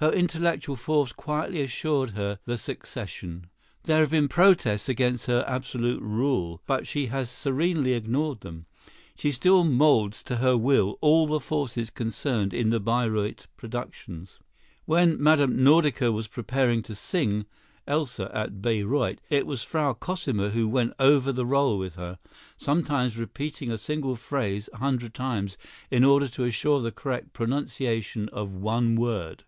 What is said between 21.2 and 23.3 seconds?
the rôle with her, sometimes